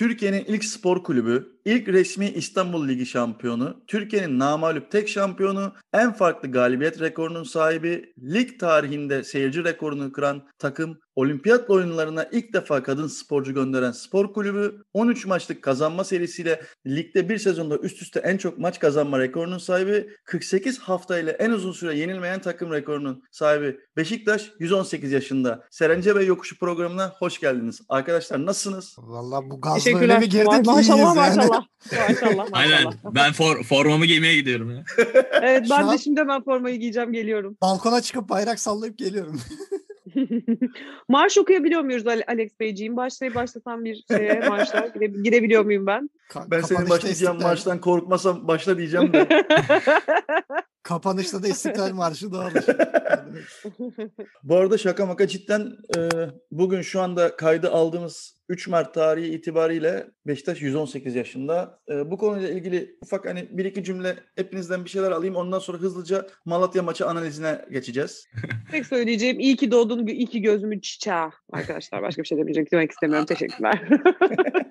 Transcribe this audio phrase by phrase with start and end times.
[0.00, 6.50] Türkiye'nin ilk spor kulübü, ilk resmi İstanbul Ligi şampiyonu, Türkiye'nin namağlup tek şampiyonu, en farklı
[6.50, 13.54] galibiyet rekorunun sahibi, lig tarihinde seyirci rekorunu kıran takım, olimpiyat oyunlarına ilk defa kadın sporcu
[13.54, 18.78] gönderen spor kulübü, 13 maçlık kazanma serisiyle ligde bir sezonda üst üste en çok maç
[18.78, 25.12] kazanma rekorunun sahibi, 48 hafta ile en uzun süre yenilmeyen takım rekorunun sahibi Beşiktaş 118
[25.12, 25.64] yaşında.
[25.70, 27.80] Serence Bey Yokuşu programına hoş geldiniz.
[27.88, 28.96] Arkadaşlar nasılsınız?
[28.98, 31.59] Vallahi bu gazla öyle bir girdik Ma- ki maşallah
[31.92, 32.08] maşallah.
[32.08, 32.92] Maşallah Aynen.
[33.04, 34.84] Ben for, formamı giymeye gidiyorum ya.
[35.42, 37.56] Evet Şu ben an- de şimdi hemen formayı giyeceğim geliyorum.
[37.62, 39.40] Balkona çıkıp bayrak sallayıp geliyorum.
[41.08, 42.96] Marş okuyabiliyor muyuz Ale- Alex Beyciğim?
[42.96, 46.10] Başlayıp başlatan bir şeye marşa gire- girebiliyor muyum ben?
[46.30, 49.28] Ka- Ben senin kapanışta başlayacağım İstiklal- maçtan korkmasam başla diyeceğim de.
[50.82, 52.64] Kapanışta da İstiklal Marşı dağılır.
[54.42, 56.00] Bu arada şaka maka cidden e,
[56.50, 61.78] bugün şu anda kaydı aldığımız 3 Mart tarihi itibariyle Beşiktaş 118 yaşında.
[61.90, 65.36] E, bu konuyla ilgili ufak hani bir iki cümle hepinizden bir şeyler alayım.
[65.36, 68.26] Ondan sonra hızlıca Malatya maçı analizine geçeceğiz.
[68.70, 71.16] Tek söyleyeceğim iyi ki doğdun, iyi ki gözümün çiçeği.
[71.52, 73.26] Arkadaşlar başka bir şey demeyecek demek istemiyorum.
[73.26, 73.82] Teşekkürler.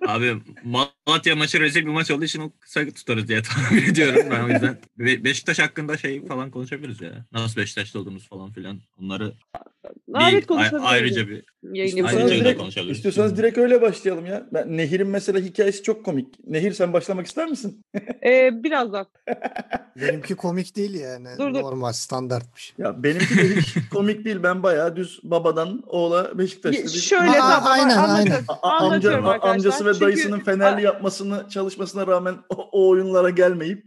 [0.07, 4.23] Abi Malatya maçı rezil bir maç olduğu için o kısa tutarız diye tahmin ediyorum.
[4.31, 7.25] Ben o yüzden Be- Beşiktaş hakkında şey falan konuşabiliriz ya.
[7.31, 8.80] Nasıl Beşiktaş'ta olduğumuz falan filan.
[9.02, 9.33] Onları
[10.08, 10.86] Nalet konuşabiliriz.
[10.88, 12.97] ayrıca bir da direkt- konuşabiliriz.
[12.97, 14.47] İstiyorsanız direkt öyle başlayalım ya.
[14.53, 16.27] Ben, Nehir'in mesela hikayesi çok komik.
[16.47, 17.81] Nehir sen başlamak ister misin?
[18.25, 19.05] Ee, birazdan.
[20.02, 21.27] Benimki komik değil yani.
[21.38, 21.61] Dur, dur.
[21.61, 22.73] Normal standartmış.
[22.77, 24.38] Ya benimki de hiç komik değil.
[24.44, 26.89] Ben bayağı düz babadan oğula Beşiktaşlı.
[26.89, 28.44] Şöyle Aa, tamam aynen, aynen.
[28.47, 33.29] A- a- amca, a- amcası ve Çünkü- dayısının Fenerli yapmasını çalışmasına rağmen o, o oyunlara
[33.29, 33.83] gelmeyip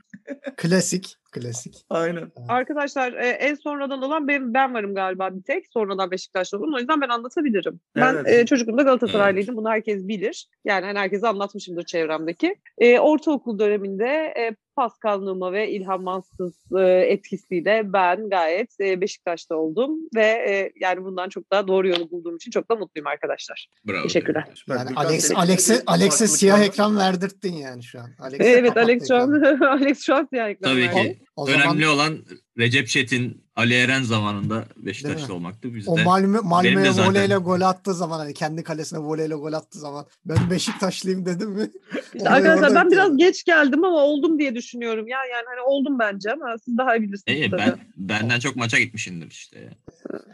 [0.56, 1.16] Klasik.
[1.32, 1.74] Klasik.
[1.90, 2.32] aynen.
[2.48, 5.66] Arkadaşlar e, en sonradan olan ben, ben varım galiba bir tek.
[5.72, 6.74] Sonradan Beşiktaşlı olan.
[6.74, 7.80] O yüzden ben anlatabilirim.
[7.96, 8.28] Ben Evet.
[8.28, 9.56] e, çocukluğumda Galatasaraylıydım.
[9.56, 10.48] Bunu herkes bilir.
[10.64, 12.56] Yani hani herkese anlatmışımdır çevremdeki.
[12.78, 14.06] E, ortaokul döneminde
[14.38, 19.90] e, Pascal Numa ve İlhan Mansız e, etkisiyle ben gayet e, Beşiktaş'ta oldum.
[20.14, 23.68] Ve e, yani bundan çok daha doğru yolu bulduğum için çok da mutluyum arkadaşlar.
[23.88, 24.02] Bravo.
[24.02, 24.44] Teşekkürler.
[24.68, 28.10] Yani Gürkan, Alex, Alex'e Alex'e siyah ekran verdirttin yani şu an.
[28.18, 29.42] Alex'e Evet Alex şu an.
[29.66, 30.94] Alex şu an siyah ekran Tabii verdi.
[30.94, 31.22] ki.
[31.36, 32.18] O zaman Önemli olan
[32.58, 34.64] Recep Çetin, Ali Eren zamanında?
[34.76, 35.74] Beşiktaşlı olmaktı.
[35.74, 39.52] Biz o de Malmö, Malmö'ye zaten- voleyle gol attığı zaman hani kendi kalesine voleyle gol
[39.52, 41.70] attığı zaman ben Beşiktaşlıyım dedim mi?
[42.14, 45.08] İşte arkadaşlar ben biraz geç geldim ama oldum diye düşünüyorum.
[45.08, 47.38] Ya yani hani oldum bence ama siz daha iyi bilirsiniz.
[47.38, 47.60] İyi, tabii.
[47.60, 49.70] ben benden çok maça gitmişindir işte.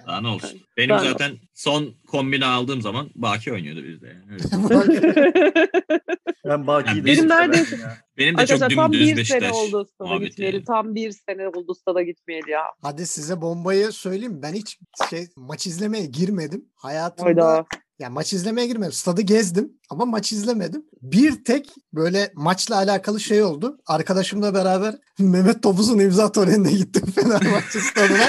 [0.06, 0.60] Daha ne olsun.
[0.76, 4.06] Benim Ben- zaten son kombine aldığım zaman Baki oynuyordu bizde.
[4.06, 4.40] Yani.
[6.48, 7.98] Ben Baki'yi de Benim çok neredeyse- ya.
[8.18, 10.56] Benim de çok Arkadaşlar tam dümdüz bir Beşiktaş sene oldu stada muhabbeti gitmeyeli.
[10.56, 10.64] yani.
[10.64, 12.60] Tam bir sene oldu stada gitmeyeli ya.
[12.82, 14.42] Hadi size bombayı söyleyeyim.
[14.42, 14.78] Ben hiç
[15.10, 16.64] şey maç izlemeye girmedim.
[16.74, 17.66] Hayatımda Hayda.
[17.98, 18.92] ya maç izlemeye girmedim.
[18.92, 20.84] Stadı gezdim ama maç izlemedim.
[21.02, 23.78] Bir tek böyle maçla alakalı şey oldu.
[23.86, 28.26] Arkadaşımla beraber Mehmet Topuz'un imza törenine gittim Fenerbahçe stadına.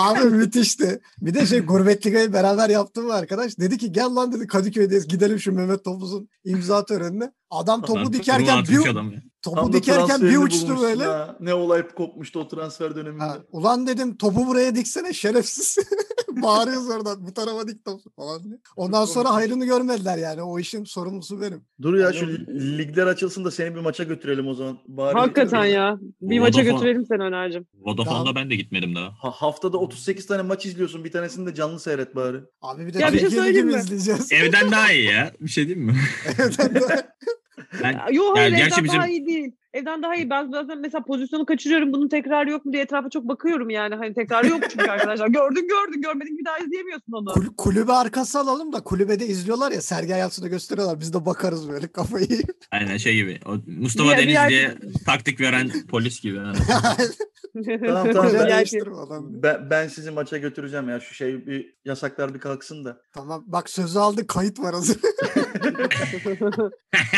[0.00, 1.00] Abi müthişti.
[1.20, 3.58] Bir de şey Gurbet Liga'yı beraber yaptım arkadaş.
[3.58, 7.32] Dedi ki gel lan dedi Kadıköy'deyiz gidelim şu Mehmet Topuz'un imza törenine.
[7.50, 9.29] Adam topu dikerken bir.
[9.42, 11.04] Topu Tam dikerken bir uçtu böyle.
[11.04, 11.36] ha.
[11.40, 13.24] Ne olay kopmuştu o transfer döneminde.
[13.24, 15.78] Ha, ulan dedim topu buraya diksene şerefsiz.
[16.42, 18.58] Bağırıyoruz oradan bu tarafa dik topu falan diye.
[18.76, 20.42] Ondan sonra hayrını görmediler yani.
[20.42, 21.62] O işin sorumlusu benim.
[21.82, 22.26] Dur ya Yani şu
[22.78, 24.78] ligler açılsın da seni bir maça götürelim o zaman.
[24.88, 25.98] Bari Hakikaten ya.
[26.20, 27.66] Bir maça Vodafone- götürelim seni Öner'cim.
[27.74, 29.06] Vodafone'da ben de gitmedim daha.
[29.06, 31.04] Ha, haftada 38 tane maç izliyorsun.
[31.04, 32.36] Bir tanesini de canlı seyret bari.
[32.62, 34.32] Abi bir de Ya bir şey söyleyeyim mi izleyeceğiz?
[34.32, 35.32] Evden daha iyi ya.
[35.40, 35.96] Bir şey diyeyim mi?
[36.38, 37.06] Evden de-
[37.82, 39.52] Ben, Yo hayır gerçi evden bizim- daha iyi değil.
[39.74, 40.30] Evden daha iyi.
[40.30, 41.92] Ben zaten mesela pozisyonu kaçırıyorum.
[41.92, 43.94] Bunun tekrarı yok mu diye etrafa çok bakıyorum yani.
[43.94, 45.28] Hani tekrarı yok çünkü arkadaşlar.
[45.40, 47.32] Gördün gördün görmedin bir daha izleyemiyorsun onu.
[47.32, 51.00] Kul- kulübe arkası alalım da kulübede izliyorlar ya Sergen Yalçın'ı gösteriyorlar.
[51.00, 52.42] Biz de bakarız böyle kafayı
[52.72, 53.40] aynen şey gibi.
[53.46, 54.74] O Mustafa Diğer- diğer- Denizli'ye
[55.06, 56.38] taktik veren polis gibi.
[57.86, 61.00] Tamam tamam ben, ben, ben sizi maça götüreceğim ya.
[61.00, 63.00] Şu şey bir yasaklar bir kalksın da.
[63.12, 64.96] Tamam bak sözü aldık kayıt var hazır.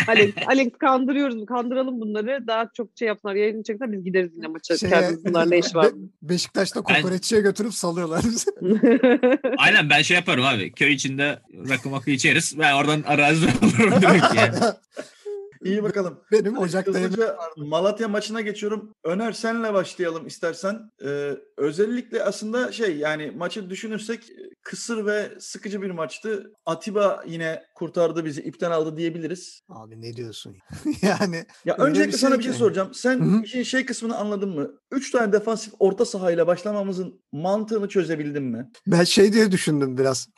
[0.09, 1.47] Alex, Alex kandırıyoruz.
[1.47, 2.42] Kandıralım bunları.
[2.47, 3.35] Daha çok şey yapsınlar.
[3.35, 4.77] Yayını çeksinler biz gideriz yine maça.
[4.77, 5.87] Şeye- Kendimiz bunlar ne iş var.
[5.87, 8.51] Be- Beşiktaş'ta kokoreççiye götürüp salıyorlar bizi.
[9.59, 10.73] Aynen ben şey yaparım abi.
[10.73, 12.59] Köy içinde rakı makı içeriz.
[12.59, 14.77] Ben oradan arazide olurum direkt ya.
[15.65, 16.21] İyi bakalım.
[16.33, 18.95] Benim Ocak'ta Hızlıca Malatya maçına geçiyorum.
[19.05, 20.91] Öner senle başlayalım istersen.
[21.05, 24.21] Ee, özellikle aslında şey yani maçı düşünürsek
[24.63, 26.53] kısır ve sıkıcı bir maçtı.
[26.67, 29.61] Atiba yine kurtardı bizi, ipten aldı diyebiliriz.
[29.69, 30.57] Abi ne diyorsun?
[31.03, 32.59] yani Ya öncelikle bir sana şey bir şey ki.
[32.59, 32.95] soracağım.
[32.95, 34.71] Sen işin şey kısmını anladın mı?
[34.91, 38.71] Üç tane defansif orta sahayla başlamamızın mantığını çözebildin mi?
[38.87, 40.29] ben şey diye düşündüm biraz.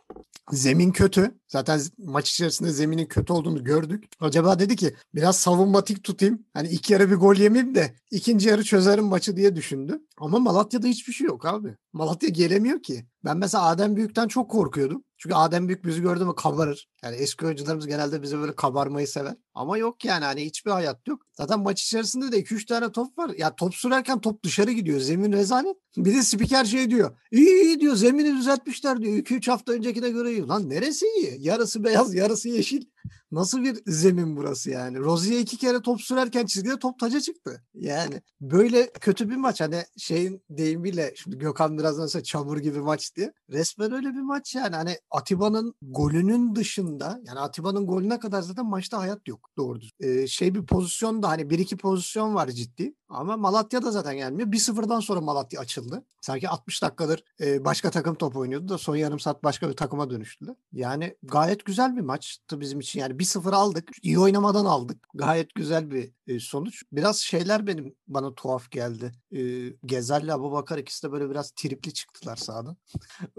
[0.50, 1.30] Zemin kötü.
[1.54, 4.04] Zaten maç içerisinde zeminin kötü olduğunu gördük.
[4.20, 6.46] Acaba dedi ki biraz savunmatik tutayım.
[6.54, 10.00] Hani ilk yarı bir gol yemeyeyim de ikinci yarı çözerim maçı diye düşündü.
[10.18, 11.76] Ama Malatya'da hiçbir şey yok abi.
[11.92, 13.06] Malatya gelemiyor ki.
[13.24, 15.04] Ben mesela Adem Büyük'ten çok korkuyordum.
[15.18, 16.88] Çünkü Adem Büyük bizi gördü mü kabarır.
[17.04, 19.34] Yani eski oyuncularımız genelde bize böyle kabarmayı sever.
[19.54, 21.22] Ama yok yani hani hiçbir hayat yok.
[21.32, 23.30] Zaten maç içerisinde de 2-3 tane top var.
[23.38, 25.00] Ya top sürerken top dışarı gidiyor.
[25.00, 25.76] Zemin rezalet.
[25.96, 27.16] Bir de spiker şey diyor.
[27.32, 29.16] İyi iyi diyor zemini düzeltmişler diyor.
[29.16, 30.46] 2-3 hafta öncekine göre iyi.
[30.46, 31.42] Lan neresi iyi?
[31.44, 32.82] Yarısı beyaz yarısı yeşil.
[33.30, 34.98] Nasıl bir zemin burası yani?
[34.98, 37.62] Rozier iki kere top sürerken çizgide top taca çıktı.
[37.74, 39.60] Yani böyle kötü bir maç.
[39.60, 43.32] Hani şeyin deyimiyle şimdi Gökhan birazdan sonra çamur gibi maç diye.
[43.50, 44.76] Resmen öyle bir maç yani.
[44.76, 49.78] Hani Atiba'nın golünün dışında yani Atiba'nın golüne kadar zaten maçta hayat yok doğru.
[50.00, 52.94] Ee, şey bir pozisyon da hani bir iki pozisyon var ciddi.
[53.08, 54.48] Ama Malatya da zaten gelmiyor.
[54.48, 56.04] 1-0'dan sonra Malatya açıldı.
[56.20, 60.10] Sanki 60 dakikadır e, başka takım top oynuyordu da son yarım saat başka bir takıma
[60.10, 60.54] dönüştüler.
[60.72, 62.93] Yani gayet güzel bir maçtı bizim için.
[62.96, 63.88] Yani 1-0 aldık.
[64.02, 65.06] İyi oynamadan aldık.
[65.14, 66.82] Gayet güzel bir e, sonuç.
[66.92, 69.12] Biraz şeyler benim bana tuhaf geldi.
[69.36, 69.40] E,
[69.86, 72.76] Gezal'le Abubakar ikisi de böyle biraz tripli çıktılar sahadan.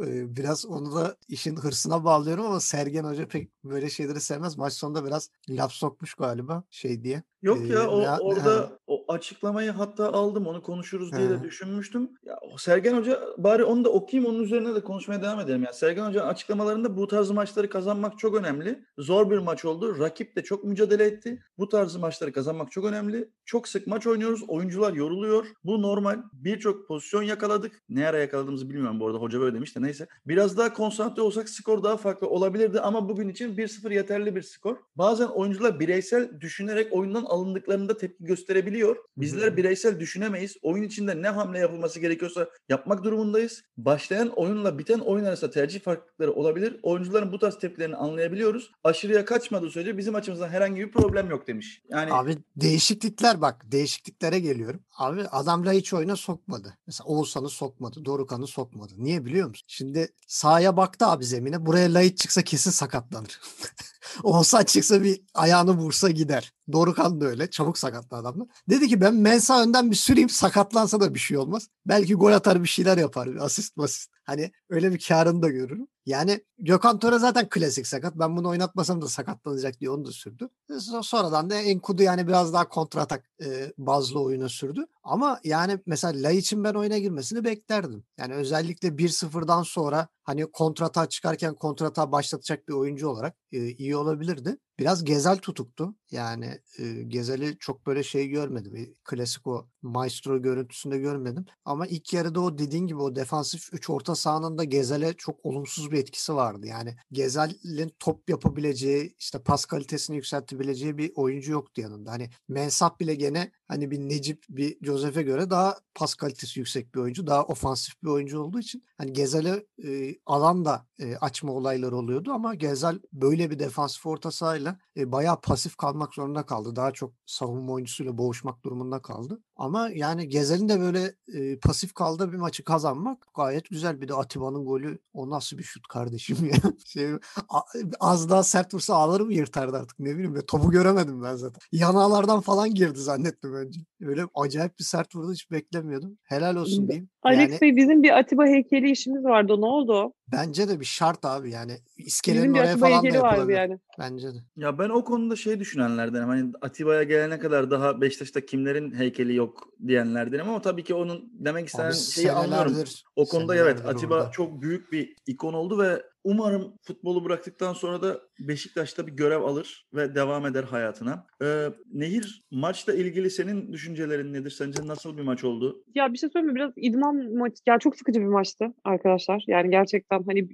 [0.06, 4.58] E, biraz onu da işin hırsına bağlıyorum ama Sergen Hoca pek böyle şeyleri sevmez.
[4.58, 7.24] Maç sonunda biraz laf sokmuş galiba şey diye.
[7.42, 12.10] Yok Ee, ya o ya- orada o açıklamayı hatta aldım onu konuşuruz diye de düşünmüştüm.
[12.26, 15.64] Ya Sergen Hoca bari onu da okuyayım onun üzerine de konuşmaya devam edelim.
[15.64, 18.86] Ya Sergen Hoca açıklamalarında bu tarz maçları kazanmak çok önemli.
[18.98, 20.00] Zor bir maç oldu.
[20.00, 21.44] Rakip de çok mücadele etti.
[21.58, 23.30] Bu tarz maçları kazanmak çok önemli.
[23.46, 24.44] Çok sık maç oynuyoruz.
[24.48, 25.46] Oyuncular yoruluyor.
[25.64, 26.18] Bu normal.
[26.34, 27.84] Birçok pozisyon yakaladık.
[27.90, 29.18] Ne ara yakaladığımızı bilmiyorum bu arada.
[29.18, 30.08] Hoca böyle demiş de neyse.
[30.28, 34.76] Biraz daha konsantre olsak skor daha farklı olabilirdi ama bugün için 1-0 yeterli bir skor.
[34.96, 38.95] Bazen oyuncular bireysel düşünerek oyundan alındıklarında tepki gösterebiliyor.
[39.18, 40.58] Bizler bireysel düşünemeyiz.
[40.62, 43.64] Oyun içinde ne hamle yapılması gerekiyorsa yapmak durumundayız.
[43.78, 46.80] Başlayan oyunla biten oyun arasında tercih farklılıkları olabilir.
[46.84, 48.72] Oyuncuların bu tarz tepkilerini anlayabiliyoruz.
[48.84, 51.82] Aşırıya kaçmadığı sürece bizim açımızdan herhangi bir problem yok demiş.
[51.90, 54.82] Yani Abi değişiklikler bak değişikliklere geliyorum.
[54.98, 56.78] Abi adam hiç oyuna sokmadı.
[56.88, 58.06] Mesela Oğuzhan'ı sokmadı.
[58.06, 58.94] Dorukan'ı sokmadı.
[58.98, 59.66] Niye biliyor musun?
[59.68, 61.66] Şimdi sahaya baktı abi zemine.
[61.66, 63.40] Buraya Lait çıksa kesin sakatlanır.
[64.24, 66.55] Oğuzhan çıksa bir ayağını vursa gider.
[66.72, 67.50] Dorukan da öyle.
[67.50, 68.48] Çabuk sakatlı adamlar.
[68.70, 71.68] Dedi ki ben Mensa önden bir süreyim sakatlansa da bir şey olmaz.
[71.86, 73.28] Belki gol atar bir şeyler yapar.
[73.40, 74.12] Asist masist.
[74.24, 75.88] Hani öyle bir karını da görürüm.
[76.06, 78.16] Yani Gökhan Töre zaten klasik sakat.
[78.16, 80.50] Ben bunu oynatmasam da sakatlanacak diye onu da sürdü.
[80.70, 84.86] E, so- Sonradan da Enkudu yani biraz daha kontratak e, bazlı oyuna sürdü.
[85.04, 88.04] Ama yani mesela Laiç'in ben oyuna girmesini beklerdim.
[88.18, 94.58] Yani özellikle 1-0'dan sonra hani kontrata çıkarken kontrata başlatacak bir oyuncu olarak e, iyi olabilirdi.
[94.80, 95.96] Biraz Gezel tutuktu.
[96.12, 98.76] Yani e, Gezel'i çok böyle şey görmedim.
[98.76, 101.46] E, Klasik o maestro görüntüsünde görmedim.
[101.66, 105.92] Ama ilk yarıda o dediğin gibi o defansif 3 orta sahanın da Gezel'e çok olumsuz
[105.92, 106.68] bir etkisi vardı.
[106.68, 112.12] Yani Gezel'in top yapabileceği, işte pas kalitesini yükseltebileceği bir oyuncu yoktu yanında.
[112.12, 117.00] Hani Mensah bile gene hani bir Necip, bir Josef'e göre daha pas kalitesi yüksek bir
[117.00, 117.28] oyuncu.
[117.28, 122.32] Daha ofansif bir oyuncu olduğu için hani Gezel'e e, alan da e, açma olayları oluyordu
[122.32, 126.76] ama Gezel böyle bir defansif orta sahayla e, bayağı pasif kalmak zorunda kaldı.
[126.76, 129.44] Daha çok savunma oyuncusuyla boğuşmak durumunda kaldı.
[129.58, 134.02] Ama yani Gezel'in de böyle e, pasif kaldığı bir maçı kazanmak gayet güzel.
[134.02, 136.72] Bir de Atiba'nın golü o nasıl bir şut kardeşim ya.
[136.86, 137.12] Şey,
[137.50, 137.62] a-
[138.00, 140.36] az daha sert vursa ağları mı yırtardı artık ne bileyim.
[140.36, 141.60] Ya, topu göremedim ben zaten.
[141.72, 143.80] Yanağlardan falan girdi zannettim önce.
[144.02, 146.18] Öyle acayip bir sert vurdu hiç beklemiyordum.
[146.24, 147.10] Helal olsun diyeyim.
[147.24, 149.62] Alex Yani Bey bizim bir Atiba heykeli işimiz vardı.
[149.62, 150.14] Ne oldu?
[150.32, 151.78] Bence de bir şart abi yani.
[151.98, 153.58] İskelenin oraya Atiba falan da yapılabilir.
[153.58, 153.80] yani.
[154.00, 154.38] Bence de.
[154.58, 156.28] Ya ben o konuda şey düşünenlerdenim.
[156.28, 161.68] Hani Atiba'ya gelene kadar daha Beşiktaş'ta kimlerin heykeli yok diyenlerdenim ama tabii ki onun demek
[161.68, 162.84] istenen Abi şeyi anlıyorum.
[163.16, 164.32] O konuda evet Atiba orada.
[164.32, 169.88] çok büyük bir ikon oldu ve umarım futbolu bıraktıktan sonra da Beşiktaş'ta bir görev alır
[169.94, 171.26] ve devam eder hayatına.
[171.44, 171.46] Ee,
[171.94, 174.50] Nehir maçla ilgili senin düşüncelerin nedir?
[174.50, 175.84] Sence nasıl bir maç oldu?
[175.96, 176.56] Ya bir şey söyleyeyim mi?
[176.56, 177.56] Biraz idman maçı.
[177.68, 179.44] Ya çok sıkıcı bir maçtı arkadaşlar.
[179.48, 180.48] Yani gerçekten hani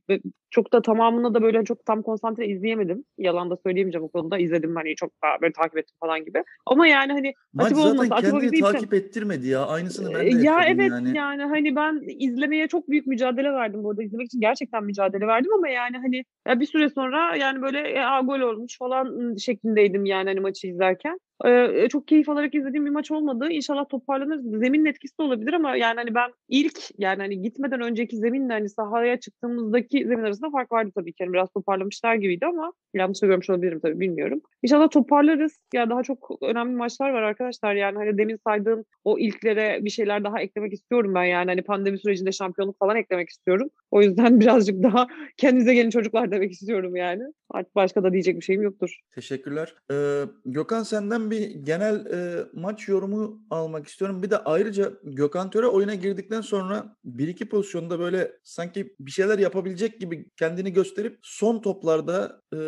[0.49, 3.03] çok da tamamını da böyle çok tam konsantre izleyemedim.
[3.17, 4.37] Yalan da söyleyemeyeceğim o konuda.
[4.37, 6.43] İzledim hani çok daha böyle takip ettim falan gibi.
[6.65, 9.65] Ama yani hani Maç Atiba zaten olmasa, Atiba kendini için- takip ettirmedi ya.
[9.65, 11.17] Aynısını ben de Ee, ya evet yani.
[11.17, 11.43] yani.
[11.43, 15.97] hani ben izlemeye çok büyük mücadele verdim burada izlemek için gerçekten mücadele verdim ama yani
[15.97, 20.39] hani ya bir süre sonra yani böyle e, aa, gol olmuş falan şeklindeydim yani hani
[20.39, 21.19] maçı izlerken.
[21.45, 23.47] Ee, çok keyif alarak izlediğim bir maç olmadı.
[23.49, 24.59] İnşallah toparlanırız.
[24.59, 28.69] Zeminin etkisi de olabilir ama yani hani ben ilk yani hani gitmeden önceki zeminle hani
[28.69, 31.23] sahaya çıktığımızdaki zemin arasında fark vardı tabii ki.
[31.23, 34.41] Yani biraz toparlamışlar gibiydi ama yanlış görmüş olabilirim tabii bilmiyorum.
[34.63, 35.59] İnşallah toparlarız.
[35.73, 37.75] Ya daha çok önemli maçlar var arkadaşlar.
[37.75, 41.49] Yani hani demin saydığım o ilklere bir şeyler daha eklemek istiyorum ben yani.
[41.49, 43.69] Hani pandemi sürecinde şampiyonluk falan eklemek istiyorum.
[43.91, 45.07] O yüzden birazcık daha
[45.37, 47.23] kendinize gelin çocuklar demek istiyorum yani.
[47.49, 48.99] Artık başka da diyecek bir şeyim yoktur.
[49.15, 49.75] Teşekkürler.
[49.91, 54.23] Ee, Gökhan senden bir genel e, maç yorumu almak istiyorum.
[54.23, 59.39] Bir de ayrıca Gökhan Töre oyuna girdikten sonra bir iki pozisyonda böyle sanki bir şeyler
[59.39, 62.59] yapabilecek gibi kendini gösterip son toplarda e,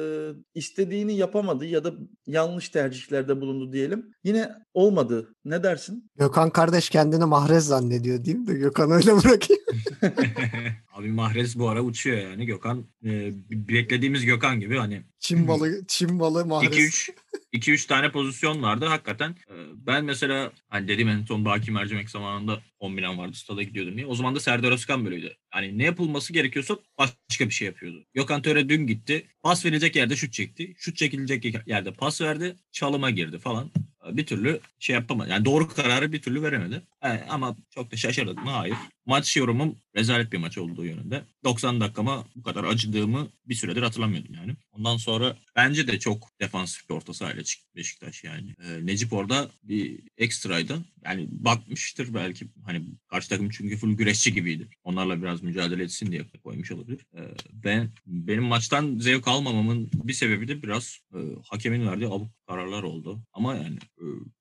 [0.56, 1.94] istediğini yapamadı ya da
[2.28, 4.14] yanlış tercihlerde bulundu diyelim.
[4.24, 5.36] Yine olmadı.
[5.46, 6.12] Ne dersin?
[6.16, 9.64] Gökhan kardeş kendini mahrez zannediyor değil mi de Gökhan öyle bırakayım.
[10.94, 12.46] Abi Mahrez bu ara uçuyor yani.
[12.46, 16.74] Gökhan e, beklediğimiz Gökhan gibi hani Çin balı, Çin balı mahrez.
[16.74, 17.12] 2-3
[17.54, 19.30] 2-3 tane pozisyon vardı hakikaten.
[19.32, 23.96] E, Ben mesela hani dedim en son Baki Mercimek zamanında 10 milyon vardı stada gidiyordum
[23.98, 24.06] diye.
[24.06, 25.38] O zaman da Serdar Özkan böyleydi.
[25.50, 28.06] Hani ne yapılması gerekiyorsa başka bir şey yapıyordu.
[28.14, 29.28] Gökhan Töre dün gitti.
[29.44, 30.74] Pas verilecek yerde şut çekti.
[30.78, 32.56] Şut çekilecek yerde pas verdi.
[32.72, 33.72] Çalıma girdi falan.
[34.12, 35.30] Bir türlü şey yapamadı.
[35.30, 36.82] Yani doğru kararı bir türlü veremedi.
[37.04, 38.38] E, ama çok da şaşırdım?
[38.38, 38.76] Hayır.
[39.06, 41.24] Maç yorumum rezalet bir maç olduğu yönünde.
[41.44, 44.56] 90 dakikama bu kadar acıdığımı bir süredir hatırlamıyordum yani.
[44.72, 48.56] Ondan sonra bence de çok defansif bir orta sahayla çıktı Beşiktaş yani.
[48.64, 50.78] E, Necip orada bir ekstraydı.
[51.06, 54.68] Yani bakmıştır belki hani karşı takım çünkü full güreşçi gibiydi.
[54.84, 57.00] Onlarla biraz mücadele etsin diye koymuş olabilir.
[57.14, 57.22] E,
[57.54, 61.20] ben benim maçtan zevk almamamın bir sebebi de biraz e,
[61.50, 63.24] hakemin verdiği abuk kararlar oldu.
[63.34, 63.78] Ama yani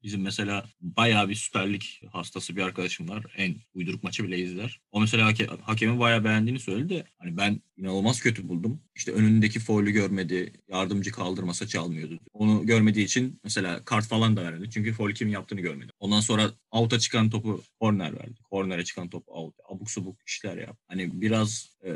[0.03, 3.25] bizim mesela bayağı bir Süper Lig hastası bir arkadaşım var.
[3.37, 4.81] En uyduruk maçı bile izler.
[4.93, 8.81] O mesela hake, hakemin bayağı beğendiğini söyledi de hani ben inanılmaz kötü buldum.
[8.95, 10.53] İşte önündeki foul'ü görmedi.
[10.69, 12.21] Yardımcı kaldırmasa çalmıyordu.
[12.33, 14.71] Onu görmediği için mesela kart falan da vermedi.
[14.71, 15.93] Çünkü foul kimin yaptığını görmedi.
[15.99, 18.41] Ondan sonra out'a çıkan topu corner verdi.
[18.51, 19.55] Corner'e çıkan top out.
[19.69, 20.79] Abuk subuk işler yap.
[20.89, 21.91] Hani biraz e,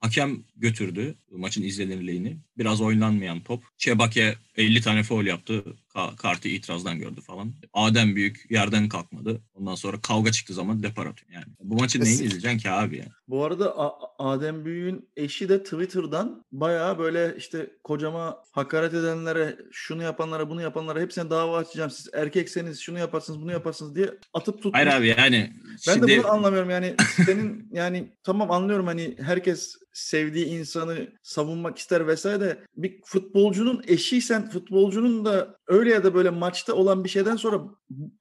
[0.00, 2.36] hakem götürdü maçın izlenirliğini.
[2.58, 3.62] Biraz oynanmayan top.
[3.78, 5.64] Çebake 50 tane foul yaptı.
[5.94, 7.52] Ka- kartı itirazdan gördü falan.
[7.72, 9.40] Adem Büyük yerden kalkmadı.
[9.54, 11.44] Ondan sonra kavga çıktığı zaman depar atıyor yani.
[11.60, 13.08] Bu maçı neyini izleyeceksin ki abi yani?
[13.28, 20.02] Bu arada A- Adem Büyük'ün eşi de Twitter'dan bayağı böyle işte kocama hakaret edenlere, şunu
[20.02, 21.90] yapanlara, bunu yapanlara hepsine dava açacağım.
[21.90, 24.74] Siz erkekseniz şunu yaparsınız, bunu yaparsınız diye atıp tutmuş.
[24.74, 25.52] Hayır abi yani.
[25.88, 26.08] Ben şimdi...
[26.08, 26.94] de bunu anlamıyorum yani
[27.26, 34.50] senin yani tamam anlıyorum hani herkes sevdiği insanı savunmak ister vesaire de bir futbolcunun eşiysen
[34.50, 37.60] futbolcunun da öyle ya da böyle maçta olan bir şeyden sonra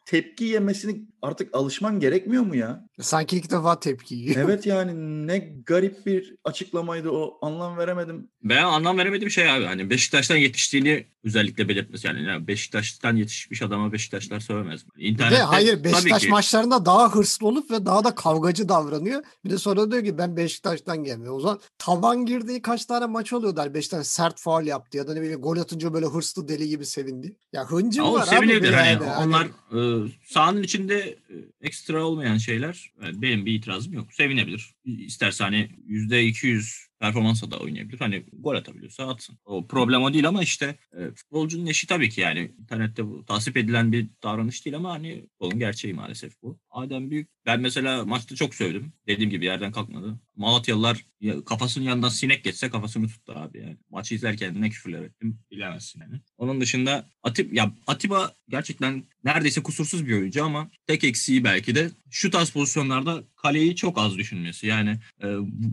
[0.06, 2.86] tepki yemesini artık alışman gerekmiyor mu ya?
[3.02, 4.36] Sanki ilk defa tepki yiyor.
[4.46, 8.30] Evet yani ne garip bir açıklamaydı o anlam veremedim.
[8.44, 12.24] Ben anlam veremediğim şey abi hani Beşiktaş'tan yetiştiğini özellikle belirtmesi yani.
[12.24, 14.86] yani Beşiktaş'tan yetişmiş adama Beşiktaşlar sövmez.
[14.98, 18.70] Bir de İnternette hayır tabii Beşiktaş ki- maçlarında daha hırslı olup ve daha da kavgacı
[18.70, 19.24] davranıyor.
[19.46, 21.38] Bir de sonra diyor ki ben Beşiktaş'tan gelmiyorum.
[21.38, 23.60] O zaman taban girdiği kaç tane maç oluyordu.
[23.60, 26.86] Hani Beşiktaş sert faul yaptı ya da ne bileyim gol atınca böyle hırslı deli gibi
[26.86, 27.36] sevindi.
[27.54, 28.30] Ya hıncı Ama var abi.
[28.30, 29.06] sevinebilir hani yani.
[29.06, 34.14] Hani onlar e, sahanın içinde e, ekstra olmayan şeyler e, benim bir itirazım yok.
[34.14, 34.74] Sevinebilir.
[34.86, 38.00] İsterse hani yüzde 200 performansla da oynayabilir.
[38.00, 39.38] Hani gol atabiliyorsa atsın.
[39.46, 43.58] O problem o değil ama işte e, futbolcunun eşi tabii ki yani internette bu tasvip
[43.58, 46.60] edilen bir davranış değil ama hani futbolun gerçeği maalesef bu.
[46.72, 48.94] Adem Büyük ben mesela maçta çok sövdüm.
[49.08, 50.20] Dediğim gibi yerden kalkmadı.
[50.36, 51.06] Malatyalılar
[51.46, 53.78] kafasının yanından sinek geçse kafasını tuttu abi yani.
[53.90, 56.22] Maçı izlerken ne küfürler ettim bilemezsin yani.
[56.38, 61.92] Onun dışında Atip ya Atiba gerçekten neredeyse kusursuz bir oyuncu ama tek eksiği belki de
[62.10, 64.68] şu tarz pozisyonlarda kaleyi çok az düşünmesi.
[64.68, 65.28] Yani e,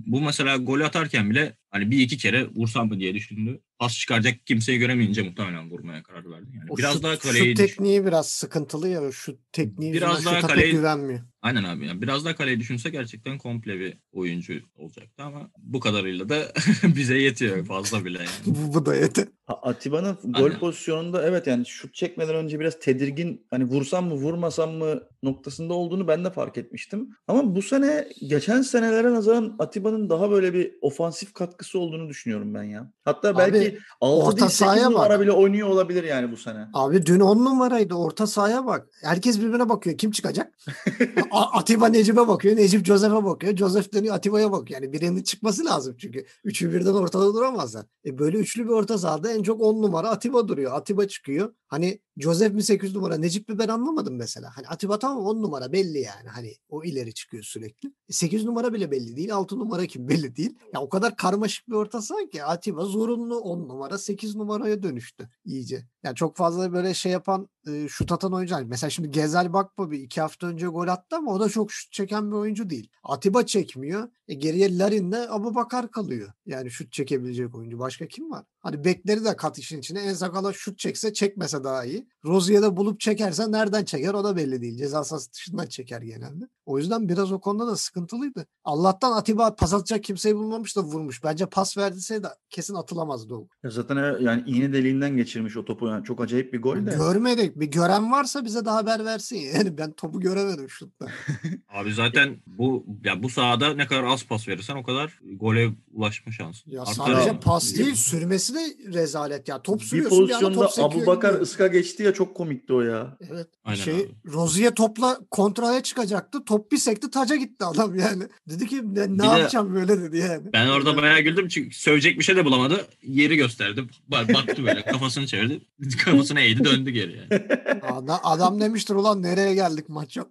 [0.07, 3.61] bu mesela gol atarken bile hani bir iki kere vursam mı diye düşündü.
[3.79, 6.47] Pas çıkaracak kimseyi göremeyince muhtemelen vurmaya karar verdi.
[6.55, 9.13] Yani o biraz şut, daha şut kaleyi tekniği biraz sıkıntılı ya.
[9.13, 11.21] Şu tekniği Biraz daha pek güvenmiyor.
[11.43, 11.87] Aynen abi.
[11.87, 16.53] Yani biraz daha kaleyi düşünse gerçekten komple bir oyuncu olacaktı ama bu kadarıyla da
[16.83, 18.29] bize yetiyor fazla bile yani.
[18.47, 19.27] Bu, bu da yeter.
[19.47, 20.59] A- Atiba'nın gol Aynen.
[20.59, 26.09] pozisyonunda evet yani şut çekmeden önce biraz tedirgin hani vursam mı vurmasam mı noktasında olduğunu
[26.09, 27.11] ben de fark etmiştim.
[27.29, 32.63] Ama bu sene geçen senelere nazaran Atiba'nın daha böyle bir ofansif katkısı olduğunu düşünüyorum ben
[32.63, 32.93] ya.
[33.05, 33.66] Hatta belki Abi,
[34.01, 35.21] 6 orta değil 8 sahaya numara bak.
[35.21, 36.69] bile oynuyor olabilir yani bu sene.
[36.75, 37.95] Abi dün on numaraydı.
[37.95, 38.89] Orta sahaya bak.
[39.03, 39.99] Herkes birbirine bakıyor.
[39.99, 40.53] Kim çıkacak?
[41.31, 42.57] Atiba Necip'e bakıyor.
[42.57, 43.57] Necip Josef'e bakıyor.
[43.57, 44.81] Joseph dönüyor Atiba'ya bakıyor.
[44.81, 46.27] Yani birinin çıkması lazım çünkü.
[46.45, 47.87] Üçü birden ortada duramazlar.
[48.07, 50.73] E böyle üçlü bir orta sahada en çok on numara Atiba duruyor.
[50.75, 51.55] Atiba çıkıyor.
[51.67, 54.51] Hani Joseph mi 8 numara Necip mi ben anlamadım mesela.
[54.55, 56.29] Hani Atiba tamam 10 numara belli yani.
[56.29, 57.93] Hani o ileri çıkıyor sürekli.
[58.11, 59.35] 8 numara bile belli değil.
[59.35, 60.59] 6 numara kim belli değil.
[60.75, 65.29] Ya o kadar karmaşık bir orta saha ki Atiba zorunlu 10 numara 8 numaraya dönüştü
[65.45, 65.87] iyice.
[66.03, 68.55] Yani çok fazla böyle şey yapan e, şut atan oyuncu.
[68.55, 71.73] Hani mesela şimdi Gezel Bakpa bir iki hafta önce gol attı ama o da çok
[71.73, 72.91] şut çeken bir oyuncu değil.
[73.03, 74.09] Atiba çekmiyor.
[74.29, 76.33] E, geriye Larin'le Abu Bakar kalıyor.
[76.47, 77.79] Yani şut çekebilecek oyuncu.
[77.79, 78.45] Başka kim var?
[78.67, 80.01] Hani bekleri de kat işin içine.
[80.01, 82.09] En sakala şut çekse çekmese daha iyi.
[82.25, 84.79] Rozier'de bulup çekerse nereden çeker o da belli değil.
[84.79, 86.45] Ceza sahası dışından çeker genelde.
[86.67, 88.47] O yüzden biraz o konuda da sıkıntılıydı.
[88.65, 91.25] Allah'tan Atiba pas atacak kimseyi bulmamış da vurmuş.
[91.25, 93.49] Bence pas verdiyse kesin atılamazdı o.
[93.65, 95.89] Ya zaten e, yani iğne deliğinden geçirmiş o topu.
[95.89, 96.91] Yani çok acayip bir gol de.
[96.91, 97.61] Görmedik.
[97.61, 99.37] Bir gören varsa bize de haber versin.
[99.57, 101.07] Yani ben topu göremedim şutta.
[101.69, 106.33] Abi zaten bu ya bu sahada ne kadar az pas verirsen o kadar gole ulaşma
[106.33, 106.71] şansın.
[106.71, 107.41] Ya Artar sadece yani.
[107.41, 108.61] pas değil sürmesi de
[108.93, 109.63] rezalet ya.
[109.63, 112.81] Top bir sürüyorsun bir pozisyonda top sekiyor Abu Bakar ıska geçti ya çok komikti o
[112.81, 113.17] ya.
[113.31, 113.49] Evet.
[113.65, 114.33] Aynen şey abi.
[114.33, 116.45] Rozier topla kontraya çıkacaktı.
[116.45, 118.23] Top bir sekti taca gitti adam yani.
[118.49, 120.53] Dedi ki ne, ne de- yapacağım böyle dedi yani.
[120.53, 122.87] Ben orada bayağı güldüm çünkü sövecek bir şey de bulamadı.
[123.03, 123.85] Yeri gösterdi.
[124.11, 125.61] Ba- Baktı böyle kafasını çevirdi.
[126.05, 127.43] Kafasını eğdi döndü geri yani.
[127.83, 130.29] Adam, adam demiştir ulan nereye geldik maç yok.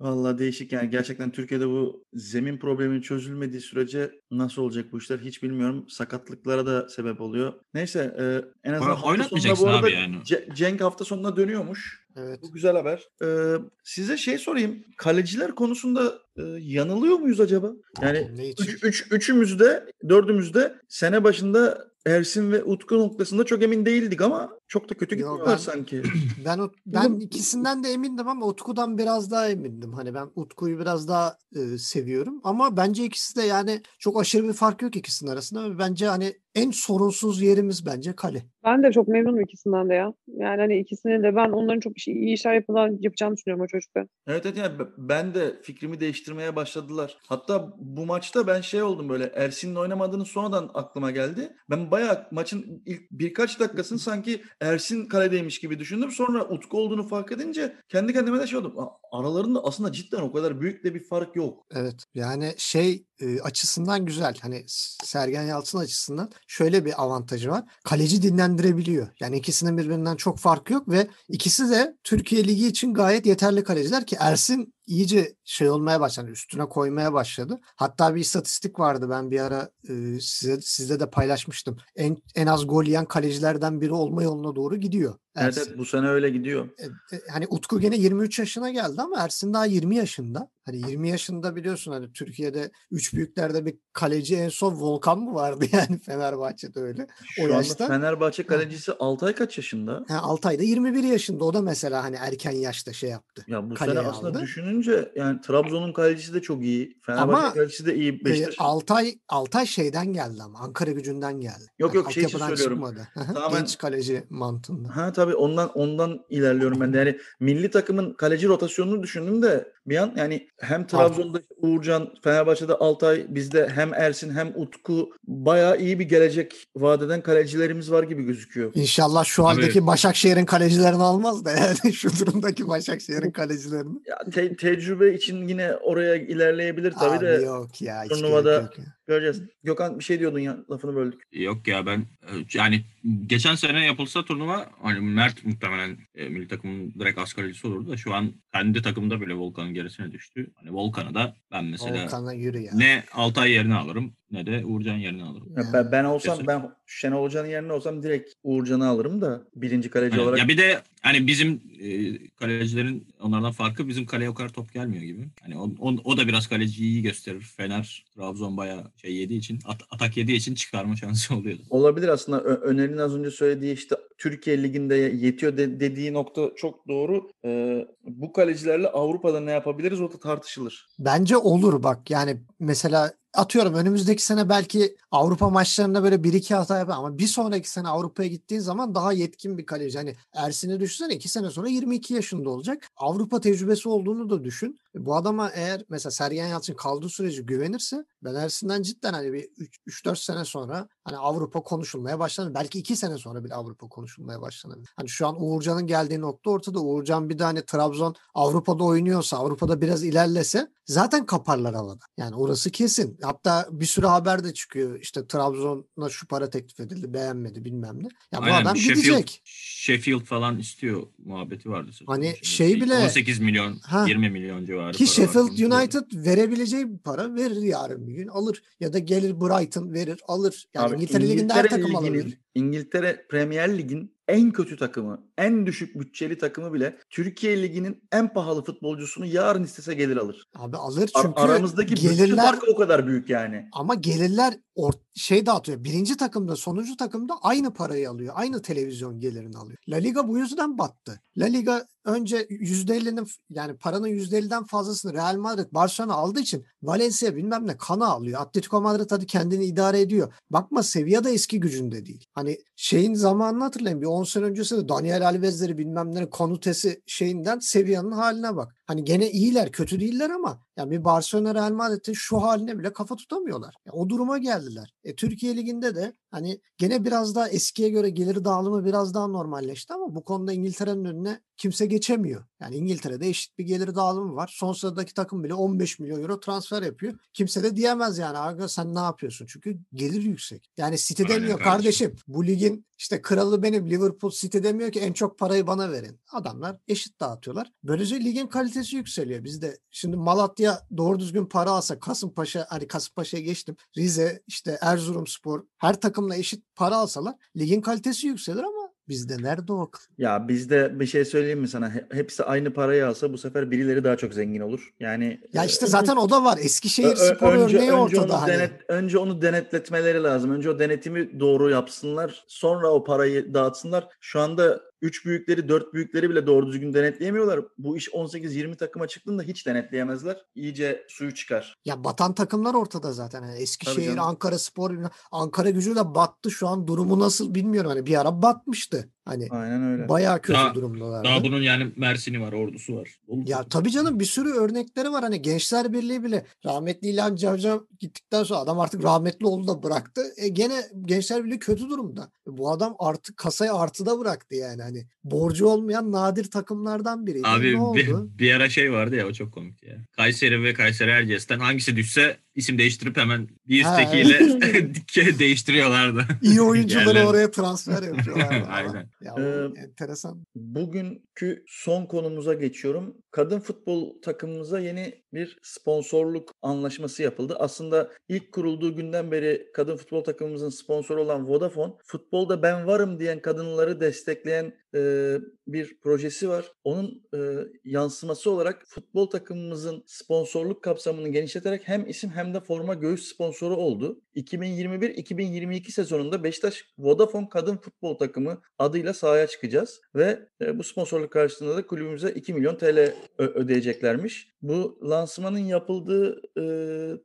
[0.00, 5.42] Vallahi değişik yani gerçekten Türkiye'de bu zemin probleminin çözülmediği sürece nasıl olacak bu işler hiç
[5.42, 5.86] bilmiyorum.
[5.88, 7.52] Sakatlıklara da sebep oluyor.
[7.74, 8.24] Neyse e,
[8.68, 10.16] en azından Oy- hafta sonunda bu arada abi yani.
[10.16, 11.99] Ce- Cenk hafta sonuna dönüyormuş.
[12.16, 12.38] Evet.
[12.42, 13.08] Bu güzel haber.
[13.22, 14.84] Ee, size şey sorayım.
[14.96, 17.72] Kaleciler konusunda e, yanılıyor muyuz acaba?
[18.02, 24.59] Yani üç, üç, üçümüzde, dördümüzde sene başında Ersin ve Utku noktasında çok emin değildik ama
[24.70, 26.02] çok da kötü Yo, gitmiyorlar ben- sanki.
[26.44, 29.92] Ben ben ikisinden de emindim ama Utku'dan biraz daha emindim.
[29.92, 34.52] Hani ben Utku'yu biraz daha e, seviyorum ama bence ikisi de yani çok aşırı bir
[34.52, 38.42] fark yok ikisinin arasında bence hani en sorunsuz yerimiz bence kale.
[38.64, 40.12] Ben de çok memnunum ikisinden de ya.
[40.26, 44.08] Yani hani ikisinin de ben onların çok işi- iyi işler yapılan, yapacağını düşünüyorum o çocukların.
[44.26, 47.18] Evet evet yani ben de fikrimi değiştirmeye başladılar.
[47.28, 51.52] Hatta bu maçta ben şey oldum böyle Ersin'in oynamadığını sonradan aklıma geldi.
[51.70, 56.10] Ben bayağı maçın ilk birkaç dakikasını sanki Ersin kaledeymiş gibi düşündüm.
[56.10, 58.78] Sonra Utku olduğunu fark edince kendi kendime de şey oldum.
[58.78, 61.66] "Aa, Aralarında aslında cidden o kadar büyük de bir fark yok.
[61.74, 64.34] Evet yani şey e, açısından güzel.
[64.42, 64.64] Hani
[65.04, 67.64] Sergen Yalçın açısından şöyle bir avantajı var.
[67.84, 69.08] Kaleci dinlendirebiliyor.
[69.20, 74.06] Yani ikisinin birbirinden çok farkı yok ve ikisi de Türkiye Ligi için gayet yeterli kaleciler
[74.06, 76.30] ki Ersin iyice şey olmaya başladı.
[76.30, 77.60] Üstüne koymaya başladı.
[77.76, 81.76] Hatta bir istatistik vardı ben bir ara e, size sizde de paylaşmıştım.
[81.96, 85.14] En en az gol yiyen kalecilerden biri olma yoluna doğru gidiyor.
[85.36, 85.60] Ersin.
[85.66, 86.68] evet bu sene öyle gidiyor.
[86.78, 90.50] E, e, hani Utku gene 23 yaşına geldi ama Ersin daha 20 yaşında.
[90.64, 92.70] Hani 20 yaşında biliyorsun hani Türkiye'de
[93.10, 97.06] üç büyüklerde bir kaleci en son Volkan mı vardı yani Fenerbahçe'de öyle.
[97.24, 100.04] Şu O anda yaşta- Fenerbahçe kalecisi Altay kaç yaşında?
[100.08, 103.44] Ha, Altay'da 21 yaşında o da mesela hani erken yaşta şey yaptı.
[103.48, 104.40] Ya bu sene aslında aldı.
[104.40, 106.98] düşününce yani Trabzon'un kalecisi de çok iyi.
[107.02, 108.20] Fenerbahçe Ama, kalecisi de iyi.
[108.26, 108.48] E.
[108.58, 111.64] Altay Altay şeyden geldi ama Ankara gücünden geldi.
[111.78, 112.74] Yok, Yani yok, şey için söylüyorum.
[112.74, 113.08] çıkmadı.
[113.34, 114.96] Tamamen- Genç kaleci mantığında.
[114.96, 116.98] Ha tabii ondan ondan ilerliyorum ben de.
[116.98, 123.26] Yani milli takımın kaleci rotasyonunu düşündüm de bir an yani hem Trabzon'da Uğurcan, Fenerbahçe'de Altay,
[123.28, 128.72] bizde hem Ersin hem Utku bayağı iyi bir gelecek vadeden kalecilerimiz var gibi gözüküyor.
[128.74, 133.98] İnşallah şu andaki Başakşehir'in kalecilerini almaz da yani şu durumdaki Başakşehir'in kalecilerini.
[134.08, 138.04] Ya te- tecrübe için yine oraya ilerleyebilir tabii Abi de yok ya.
[138.04, 138.84] turnuvada- gerek yok ya.
[139.10, 139.42] Göreceğiz.
[139.62, 141.22] Gökhan bir şey diyordun ya lafını böldük.
[141.32, 142.84] Yok ya ben e, yani
[143.26, 147.96] geçen sene yapılsa turnuva hani Mert muhtemelen e, milli takımın direkt az kalecisi olurdu da
[147.96, 150.50] şu an kendi takımda bile Volkan'ın gerisine düştü.
[150.54, 152.72] Hani Volkan'ı da ben mesela Volkan'a yürü ya.
[152.74, 155.48] ne Altay yerine alırım ne de Uğurcan yerine alırım.
[155.56, 156.46] Ya Yani ben, ben olsam kesin.
[156.46, 160.38] ben Şenol Hoca'nın yerine olsam direkt Uğurcan'ı alırım da birinci kaleci Hani olarak.
[160.38, 161.88] ya bir de hani bizim e,
[162.28, 165.28] kalecilerin onlardan farkı bizim kaleye o kadar top gelmiyor gibi.
[165.42, 167.40] Hani o, o, o da biraz kaleciyi iyi gösterir.
[167.56, 171.62] Fener, Trabzon bayağı şey yediği için at- atak yediği için çıkarma şansı oluyordu.
[171.70, 172.40] Olabilir aslında.
[172.42, 177.30] Ö- Öner'in az önce söylediği işte Türkiye Ligi'nde yetiyor de- dediği nokta çok doğru.
[177.44, 180.86] Ee, bu kalecilerle Avrupa'da ne yapabiliriz o da tartışılır.
[180.98, 186.78] Bence olur bak yani mesela atıyorum önümüzdeki sene belki Avrupa maçlarında böyle bir iki hata
[186.78, 189.98] yapar ama bir sonraki sene Avrupa'ya gittiğin zaman daha yetkin bir kaleci.
[189.98, 192.88] Hani Ersin'i düşünsene iki sene sonra 22 yaşında olacak.
[192.96, 194.78] Avrupa tecrübesi olduğunu da düşün.
[194.96, 199.48] E, Bu adama eğer mesela Sergen Yalçın kaldığı sürece güvenirse ben Ersin'den cidden hani bir
[199.86, 202.54] 3-4 sene sonra hani Avrupa konuşulmaya başlanır.
[202.54, 204.78] Belki 2 sene sonra bile Avrupa konuşulmaya başlanır.
[204.96, 206.80] Hani şu an Uğurcan'ın geldiği nokta ortada.
[206.80, 212.04] Uğurcan bir de hani Trabzon Avrupa'da oynuyorsa, Avrupa'da biraz ilerlese zaten kaparlar havada.
[212.16, 213.18] Yani orası kesin.
[213.22, 215.00] Hatta bir sürü haber de çıkıyor.
[215.00, 218.08] İşte Trabzon'a şu para teklif edildi beğenmedi bilmem ne.
[218.32, 219.42] Ya bu Aynen, adam Sheffield- gidecek.
[219.44, 221.90] Sheffield falan istiyor muhabbeti vardı.
[222.06, 224.04] Hani şey bile- 18 milyon, Ha.
[224.08, 224.79] 20 milyon civarı.
[224.92, 225.32] Ki para var.
[225.52, 228.62] Sheffield United verebileceği bir para verir yarın bir gün alır.
[228.80, 230.68] Ya da gelir Brighton verir alır.
[230.74, 232.40] Yani Abi İngiltere Ligi'nde her takım Liginin- alabilir.
[232.54, 238.64] İngiltere Premier Lig'in en kötü takımı, en düşük bütçeli takımı bile Türkiye Ligi'nin en pahalı
[238.64, 240.48] futbolcusunu yarın istese gelir alır.
[240.56, 243.68] Abi alır Ar- çünkü aramızdaki bütçe gelirler farkı o kadar büyük yani.
[243.72, 245.84] ama gelirler or- şey dağıtıyor.
[245.84, 248.34] Birinci takımda sonuncu takımda aynı parayı alıyor.
[248.36, 249.78] Aynı televizyon gelirini alıyor.
[249.88, 251.20] La Liga bu yüzden battı.
[251.36, 257.66] La Liga önce %50'nin yani paranın %50'den fazlasını Real Madrid Barcelona aldığı için Valencia bilmem
[257.66, 258.40] ne kana alıyor.
[258.40, 260.32] Atletico Madrid hadi kendini idare ediyor.
[260.50, 262.26] Bakma Sevilla da eski gücünde değil.
[262.32, 264.00] Hani şeyin zamanını hatırlayın.
[264.00, 268.76] Bir 10 sene öncesi de Daniel Alves'leri bilmem ne Konutesi şeyinden Sevilla'nın haline bak.
[268.90, 273.16] Hani gene iyiler kötü değiller ama yani bir Barcelona Real Madrid'in şu haline bile kafa
[273.16, 273.74] tutamıyorlar.
[273.86, 274.94] Ya o duruma geldiler.
[275.04, 279.92] E, Türkiye Ligi'nde de hani gene biraz daha eskiye göre gelir dağılımı biraz daha normalleşti
[279.92, 282.44] ama bu konuda İngiltere'nin önüne kimse geçemiyor.
[282.60, 284.50] Yani İngiltere'de eşit bir gelir dağılımı var.
[284.54, 287.14] Son sıradaki takım bile 15 milyon euro transfer yapıyor.
[287.32, 289.46] Kimse de diyemez yani aga sen ne yapıyorsun?
[289.46, 290.70] Çünkü gelir yüksek.
[290.76, 292.08] Yani City Aynen demiyor kardeşim.
[292.08, 296.20] kardeşim bu ligin işte kralı benim Liverpool City demiyor ki en çok parayı bana verin.
[296.32, 297.72] Adamlar eşit dağıtıyorlar.
[297.84, 299.44] Böylece ligin kalitesi yükseliyor.
[299.44, 303.76] Bizde şimdi Malatya doğru düzgün para alsa Kasımpaşa hani Kasımpaşa'ya geçtim.
[303.98, 309.90] Rize işte Erzurumspor her takımla eşit para alsalar ligin kalitesi yükselir ama bizde nerede o?
[310.18, 311.94] Ya bizde bir şey söyleyeyim mi sana?
[311.94, 314.94] He- Hepsi aynı parayı alsa bu sefer birileri daha çok zengin olur.
[315.00, 316.58] Yani Ya e, işte zaten o da var.
[316.62, 318.52] Eskişehir spor örneği ortada onu hani.
[318.52, 320.50] denet- önce onu denetletmeleri lazım.
[320.50, 322.44] Önce o denetimi doğru yapsınlar.
[322.48, 324.08] Sonra o parayı dağıtsınlar.
[324.20, 327.60] Şu anda 3 büyükleri 4 büyükleri bile doğru düzgün denetleyemiyorlar.
[327.78, 330.44] Bu iş 18-20 takıma çıktığında hiç denetleyemezler.
[330.54, 331.78] İyice suyu çıkar.
[331.84, 333.42] Ya batan takımlar ortada zaten.
[333.42, 334.16] Yani Eskişehir.
[334.16, 334.90] Ankara Spor,
[335.32, 336.86] Ankara gücü de battı şu an.
[336.86, 337.90] Durumu nasıl bilmiyorum.
[337.90, 339.08] Hani bir ara batmıştı.
[339.24, 340.08] Hani Aynen öyle.
[340.08, 341.28] bayağı kötü Daha- durumdalardı.
[341.28, 343.16] Daha bunun yani Mersin'i var, ordusu var.
[343.28, 343.46] Olur.
[343.46, 345.22] Ya tabii canım bir sürü örnekleri var.
[345.22, 350.22] Hani Gençler Birliği bile rahmetli İlhan Cavcav gittikten sonra adam artık rahmetli oldu da bıraktı.
[350.36, 352.22] E gene Gençler Birliği kötü durumda.
[352.48, 354.82] E bu adam artık kasayı artıda bıraktı yani.
[354.82, 357.48] Hani borcu olmayan nadir takımlardan biriydi.
[357.48, 357.76] Abi ne bir,
[358.12, 358.30] oldu?
[358.38, 359.96] bir ara şey vardı ya o çok komikti ya.
[360.12, 364.38] Kayseri ve Kayseri Erciyes'ten hangisi düşse isim değiştirip hemen bir üsttekiyle
[365.38, 366.26] değiştiriyorlardı.
[366.42, 368.64] İyi oyuncuları oraya transfer yapıyorlar.
[368.70, 369.10] Aynen.
[369.20, 370.44] Ya Ee, enteresan.
[370.54, 373.14] Bugünkü son konumuza geçiyorum.
[373.30, 377.56] Kadın futbol takımımıza yeni bir sponsorluk anlaşması yapıldı.
[377.58, 383.42] Aslında ilk kurulduğu günden beri kadın futbol takımımızın sponsoru olan Vodafone, futbolda ben varım diyen
[383.42, 386.72] kadınları destekleyen e, bir projesi var.
[386.84, 387.38] Onun e,
[387.84, 394.20] yansıması olarak futbol takımımızın sponsorluk kapsamını genişleterek hem isim hem de forma göğüs sponsoru oldu.
[394.36, 401.76] 2021-2022 sezonunda Beşiktaş Vodafone Kadın Futbol Takımı adıyla sahaya çıkacağız ve e, bu sponsorluk karşılığında
[401.76, 404.50] da kulübümüze 2 milyon TL ödeyeceklermiş.
[404.62, 406.64] Bu lansmanın yapıldığı e,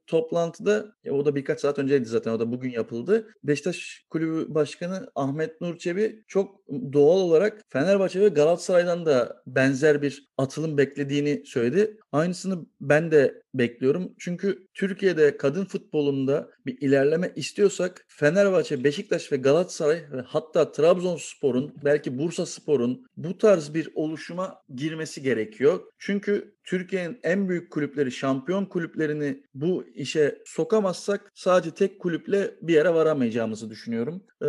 [0.08, 3.28] toplantıda ya o da birkaç saat önceydi zaten o da bugün yapıldı.
[3.44, 10.28] Beşiktaş Kulübü Başkanı Ahmet Nur Çebi çok doğal olarak Fenerbahçe ve Galatasaray'dan da benzer bir
[10.38, 11.98] atılım beklediğini söyledi.
[12.12, 14.14] Aynısını ben de bekliyorum.
[14.20, 22.18] Çünkü Türkiye'de kadın futbolunda bir ilerleme istiyorsak Fenerbahçe, Beşiktaş ve Galatasaray ve hatta Trabzonspor'un belki
[22.18, 25.80] Bursa Spor'un bu tarz bir oluşuma girmesi gerekiyor.
[26.00, 32.94] Çünkü Türkiye'nin en büyük kulüpleri, şampiyon kulüplerini bu işe sokamazsak sadece tek kulüple bir yere
[32.94, 34.24] varamayacağımızı düşünüyorum.
[34.42, 34.48] Ee,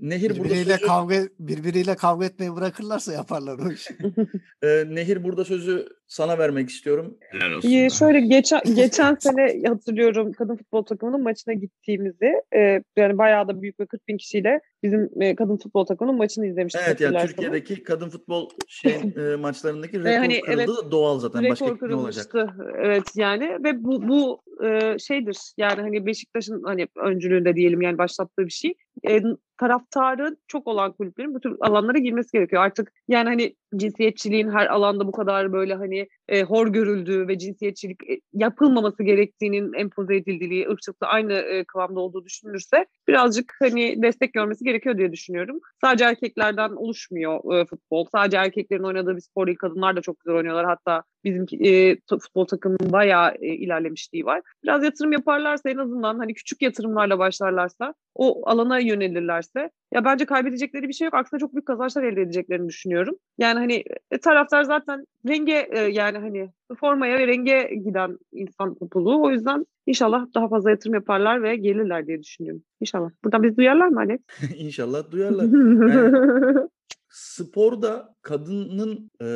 [0.00, 3.94] Nehir burada Birbiriyle sözü, kavga birbiriyle kavga etmeyi bırakırlarsa yaparlar o işi.
[4.62, 7.18] e, Nehir burada sözü sana vermek istiyorum.
[7.20, 7.70] Helal olsun.
[7.70, 12.32] Ee, şöyle geçen geçen sene hatırlıyorum kadın futbol takımının maçına gittiğimizi.
[12.56, 16.46] Ee, yani bayağı da büyük ve 40 bin kişiyle bizim e, kadın futbol takımının maçını
[16.46, 16.82] izlemiştik.
[16.86, 17.36] Evet ya hatırlarsanız.
[17.36, 21.41] Türkiye'deki kadın futbol şeyin e, maçlarındaki rekor hani kırıldı da doğal zaten.
[21.50, 22.30] Başka rekor ne olacak?
[22.30, 22.74] kırılmıştı.
[22.76, 28.44] Evet yani ve bu bu e, şeydir yani hani Beşiktaş'ın hani öncülüğünde diyelim yani başlattığı
[28.46, 28.74] bir şey.
[29.08, 29.20] E,
[29.62, 32.62] taraftarı çok olan kulüplerin bu tür alanlara girmesi gerekiyor.
[32.62, 37.98] Artık yani hani cinsiyetçiliğin her alanda bu kadar böyle hani e, hor görüldüğü ve cinsiyetçilik
[38.32, 44.98] yapılmaması gerektiğinin empoze edildiği, ırkçılıkla aynı e, kıvamda olduğu düşünülürse birazcık hani destek görmesi gerekiyor
[44.98, 45.60] diye düşünüyorum.
[45.80, 48.06] Sadece erkeklerden oluşmuyor e, futbol.
[48.12, 49.58] Sadece erkeklerin oynadığı bir spor değil.
[49.58, 50.66] Kadınlar da çok güzel oynuyorlar.
[50.66, 54.40] Hatta bizim e, futbol takımının bayağı e, ilerlemişliği var.
[54.64, 60.88] Biraz yatırım yaparlarsa en azından hani küçük yatırımlarla başlarlarsa o alana yönelirlerse ya bence kaybedecekleri
[60.88, 61.14] bir şey yok.
[61.14, 63.16] Aksine çok büyük kazançlar elde edeceklerini düşünüyorum.
[63.38, 69.22] Yani hani e, taraftar zaten renge e, yani hani formaya ve renge giden insan topluluğu.
[69.22, 72.62] O yüzden İnşallah daha fazla yatırım yaparlar ve gelirler diye düşünüyorum.
[72.80, 73.10] İnşallah.
[73.24, 74.20] Buradan bizi duyarlar mı Alex?
[74.56, 75.44] İnşallah duyarlar.
[75.94, 76.68] Yani
[77.12, 79.26] sporda kadının e,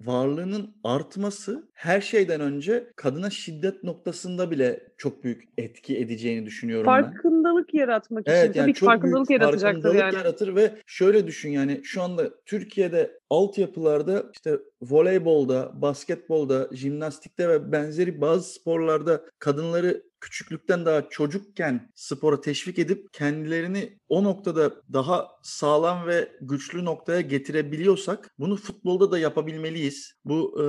[0.00, 7.02] varlığının artması her şeyden önce kadına şiddet noktasında bile çok büyük etki edeceğini düşünüyorum ben.
[7.02, 8.32] farkındalık yaratmak için.
[8.32, 10.14] Evet Tabii yani çok farkındalık büyük yaratacaktır farkındalık yani.
[10.14, 18.20] yaratır ve şöyle düşün yani şu anda Türkiye'de altyapılarda işte voleybolda, basketbolda, jimnastikte ve benzeri
[18.20, 26.32] bazı sporlarda kadınları küçüklükten daha çocukken spora teşvik edip kendilerini o noktada daha sağlam ve
[26.40, 30.12] güçlü noktaya getirebiliyorsak bunu futbolda da yapabilmeliyiz.
[30.24, 30.64] Bu e,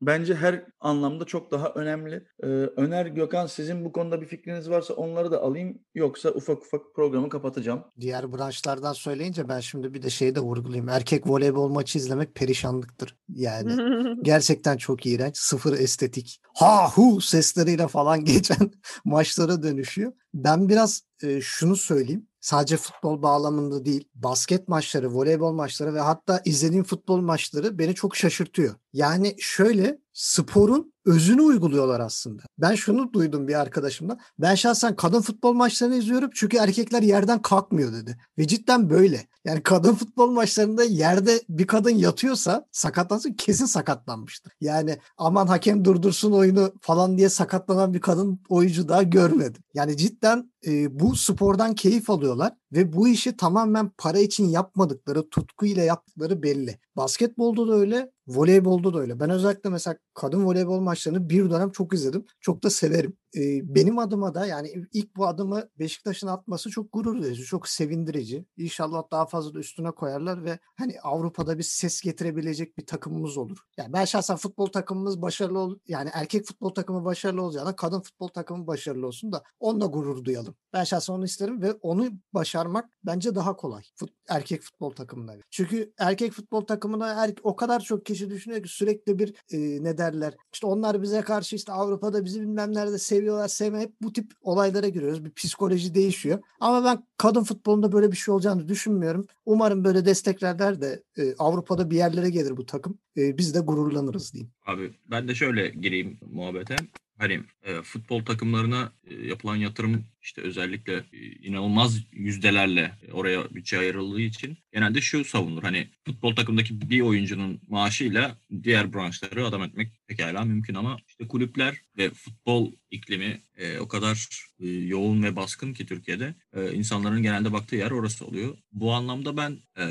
[0.00, 2.26] bence her anlamda çok daha önemli.
[2.42, 6.80] E, Öner Gökhan sizin bu konuda bir fikriniz varsa onları da alayım yoksa ufak ufak
[6.94, 7.84] programı kapatacağım.
[8.00, 10.88] Diğer branşlardan söyleyince ben şimdi bir de şeyi de vurgulayayım.
[10.88, 13.16] Erkek voleybol maçı izlemek perişanlıktır.
[13.28, 13.76] Yani
[14.22, 15.36] gerçekten çok iğrenç.
[15.36, 16.40] Sıfır estetik.
[16.54, 18.70] Ha hu sesleriyle falan geçen
[19.04, 20.12] maçlara dönüşüyor.
[20.34, 22.26] Ben biraz e, şunu söyleyeyim.
[22.40, 28.16] Sadece futbol bağlamında değil, basket maçları, voleybol maçları ve hatta izlediğim futbol maçları beni çok
[28.16, 28.74] şaşırtıyor.
[28.92, 32.42] Yani şöyle sporun özünü uyguluyorlar aslında.
[32.58, 34.20] Ben şunu duydum bir arkadaşımdan.
[34.38, 38.18] Ben şahsen kadın futbol maçlarını izliyorum çünkü erkekler yerden kalkmıyor dedi.
[38.38, 39.26] Ve cidden böyle.
[39.46, 44.52] Yani kadın futbol maçlarında yerde bir kadın yatıyorsa sakatlansın kesin sakatlanmıştır.
[44.60, 49.62] Yani aman hakem durdursun oyunu falan diye sakatlanan bir kadın oyuncu daha görmedim.
[49.74, 55.82] Yani cidden e, bu spordan keyif alıyorlar ve bu işi tamamen para için yapmadıkları, tutkuyla
[55.82, 56.78] yaptıkları belli.
[56.96, 59.20] Basketbolda da öyle, voleybolda da öyle.
[59.20, 62.26] Ben özellikle mesela kadın voleybol maçlarını bir dönem çok izledim.
[62.40, 63.16] Çok da severim.
[63.36, 68.46] Ee, benim adıma da yani ilk bu adımı Beşiktaş'ın atması çok gurur verici, çok sevindirici.
[68.56, 73.58] İnşallah daha fazla da üstüne koyarlar ve hani Avrupa'da bir ses getirebilecek bir takımımız olur.
[73.76, 78.28] Yani ben şahsen futbol takımımız başarılı ol yani erkek futbol takımı başarılı olacağına kadın futbol
[78.28, 80.54] takımı başarılı olsun da onunla gurur duyalım.
[80.72, 83.82] Ben şahsen onu isterim ve onu başarmak bence daha kolay.
[83.94, 85.32] Fut, erkek futbol takımına.
[85.50, 89.98] Çünkü erkek futbol takımına er, o kadar çok kişi düşünüyor ki sürekli bir e, ne
[89.98, 90.34] derler.
[90.52, 94.88] İşte onlar bize karşı işte Avrupa'da bizi bilmem nerede seviyorlar sevme hep bu tip olaylara
[94.88, 95.24] giriyoruz.
[95.24, 96.38] Bir psikoloji değişiyor.
[96.60, 99.26] Ama ben kadın futbolunda böyle bir şey olacağını düşünmüyorum.
[99.44, 102.98] Umarım böyle desteklerler de e, Avrupa'da bir yerlere gelir bu takım.
[103.16, 104.52] E, biz de gururlanırız diyeyim.
[104.66, 106.76] Abi ben de şöyle gireyim muhabbete.
[107.18, 114.20] Hani e, futbol takımlarına e, yapılan yatırım işte özellikle e, inanılmaz yüzdelerle oraya bütçe ayrıldığı
[114.20, 115.62] için genelde şu savunur.
[115.62, 121.80] Hani futbol takımındaki bir oyuncunun maaşıyla diğer branşları adam etmek pekala mümkün ama işte kulüpler
[121.98, 127.52] ve futbol iklimi e, o kadar e, yoğun ve baskın ki Türkiye'de e, insanların genelde
[127.52, 128.56] baktığı yer orası oluyor.
[128.72, 129.84] Bu anlamda ben e,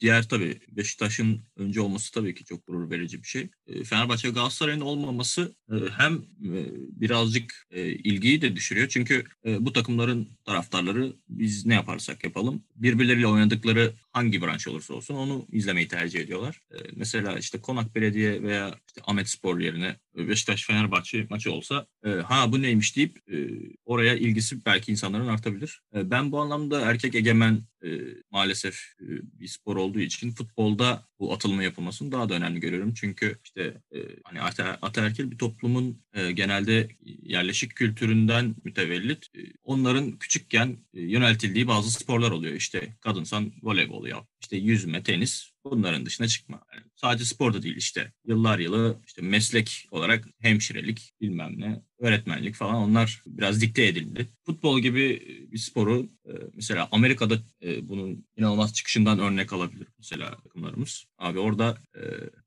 [0.00, 3.48] diğer tabii Beşiktaş'ın önce olması tabii ki çok gurur verici bir şey.
[3.66, 6.52] E, Fenerbahçe Galatasaray'ın olmaması e, hem e,
[7.00, 8.88] birazcık e, ilgiyi de düşürüyor.
[8.88, 15.14] Çünkü e, bu takımların taraftarları biz ne yaparsak yapalım birbirleriyle oynadıkları hangi branş olursa olsun
[15.14, 16.60] onu izlemeyi tercih ediyorlar.
[16.70, 22.08] E, mesela işte Konak Belediye veya işte Ahmet Spor yerine Beşiktaş Fenerbahçe maçı olsa e,
[22.10, 23.36] ha bu neymiş deyip e,
[23.84, 25.82] oraya ilgisi belki insanların artabilir.
[25.96, 27.88] E, ben bu anlamda erkek egemen e,
[28.30, 29.06] maalesef e,
[29.40, 32.94] bir spor olduğu için futbolda bu atılma yapılmasını daha da önemli görüyorum.
[32.94, 33.82] Çünkü işte
[34.24, 36.88] hani ata, ataerkil bir toplumun genelde
[37.22, 39.26] yerleşik kültüründen mütevellit
[39.62, 42.54] onların küçükken yöneltildiği bazı sporlar oluyor.
[42.54, 46.60] İşte kadınsan voleybol yap, işte yüzme, tenis bunların dışına çıkma.
[46.74, 52.74] Yani sadece sporda değil işte yıllar yılı işte meslek olarak hemşirelik bilmem ne öğretmenlik falan
[52.74, 54.28] onlar biraz dikte edildi.
[54.46, 61.04] Futbol gibi bir sporu e, mesela Amerika'da e, bunun inanılmaz çıkışından örnek alabilir mesela takımlarımız.
[61.18, 62.00] Abi orada e,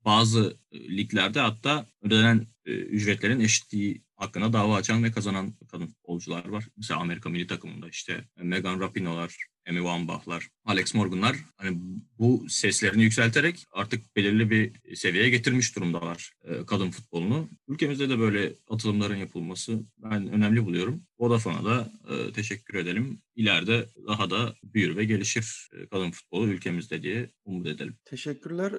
[0.04, 6.68] bazı liglerde hatta ödenen ücretlerin eşitliği hakkında dava açan ve kazanan kadın futbolcular var.
[6.76, 9.36] Mesela Amerika milli takımında işte Megan Rapinoe'lar,
[9.68, 11.78] Amy Wambach'lar, Alex Morgan'lar hani
[12.18, 17.48] bu seslerini yükselterek artık belirli bir seviyeye getirmiş durumdalar e, kadın futbolunu.
[17.68, 21.02] Ülkemizde de böyle atılımların yapılması ben önemli buluyorum.
[21.18, 23.22] Vodafone'a da e, teşekkür edelim.
[23.36, 27.96] İleride daha da büyür ve gelişir e, kadın futbolu ülkemizde diye umut edelim.
[28.04, 28.72] Teşekkürler.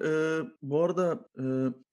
[0.61, 1.29] Bu arada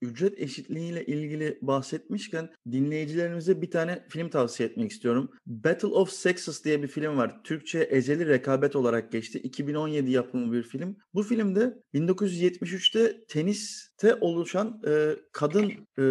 [0.03, 5.31] ücret eşitliğiyle ilgili bahsetmişken dinleyicilerimize bir tane film tavsiye etmek istiyorum.
[5.47, 7.43] Battle of Sexes diye bir film var.
[7.45, 9.38] Türkçe Ezeli Rekabet olarak geçti.
[9.38, 10.96] 2017 yapımı bir film.
[11.14, 16.05] Bu filmde 1973'te tenis te oluşan e, kadın e,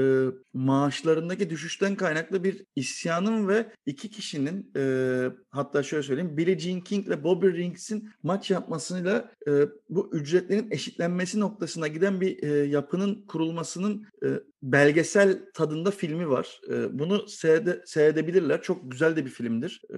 [0.54, 4.84] maaşlarındaki düşüşten kaynaklı bir isyanın ve iki kişinin e,
[5.50, 9.52] hatta şöyle söyleyeyim Billie Jean King ile Bobby Rings'in maç yapmasıyla e,
[9.90, 14.28] bu ücretlerin eşitlenmesi noktasına giden bir e, yapının kurulmasının e,
[14.64, 16.62] belgesel tadında filmi var.
[16.70, 18.62] E, bunu seyrede, seyredebilirler.
[18.62, 19.82] Çok güzel de bir filmdir.
[19.94, 19.98] E,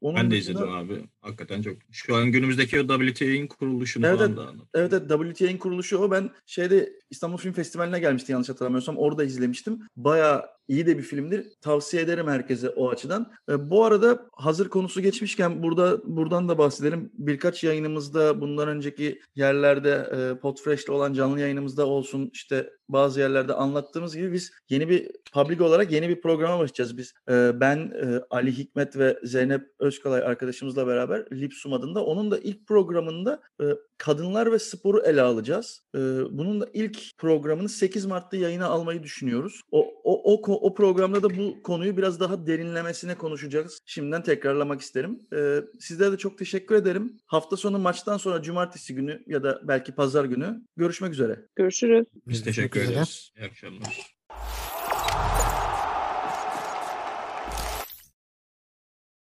[0.00, 1.04] onun Ben de dışında- izledim abi.
[1.20, 1.76] Hakikaten çok.
[1.92, 4.66] Şu an günümüzdeki WTA'nin kuruluşunu Evet, falan da anlatıyor.
[4.74, 6.10] Evet evet WTA'nin kuruluşu o.
[6.10, 8.98] Ben şeyde İstanbul Film Festivali'ne gelmişti yanlış hatırlamıyorsam.
[8.98, 9.88] Orada izlemiştim.
[9.96, 11.46] Bayağı iyi de bir filmdir.
[11.60, 13.32] Tavsiye ederim herkese o açıdan.
[13.48, 17.10] E, bu arada hazır konusu geçmişken burada buradan da bahsedelim.
[17.14, 24.16] Birkaç yayınımızda bundan önceki yerlerde e, Podfresh'te olan canlı yayınımızda olsun işte bazı yerlerde anlattığımız
[24.16, 27.14] gibi biz yeni bir public olarak yeni bir programa başlayacağız biz.
[27.30, 32.66] E, ben e, Ali Hikmet ve Zeynep Özkalay arkadaşımızla beraber Lipsum adında onun da ilk
[32.66, 33.64] programında e,
[33.98, 35.82] kadınlar ve sporu ele alacağız.
[35.94, 35.98] E,
[36.30, 39.60] bunun da ilk programını 8 Mart'ta yayına almayı düşünüyoruz.
[39.70, 43.80] O o o, ko- o programda da bu konuyu biraz daha derinlemesine konuşacağız.
[43.86, 45.20] Şimdiden tekrarlamak isterim.
[45.34, 47.20] E, sizlere de çok teşekkür ederim.
[47.26, 51.46] Hafta sonu maçtan sonra cumartesi günü ya da belki pazar günü görüşmek üzere.
[51.56, 52.06] Görüşürüz.
[52.26, 53.32] Biz teşekkür ederiz.
[53.38, 54.21] İyi akşamlar.